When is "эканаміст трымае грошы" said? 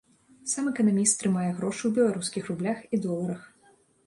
0.71-1.83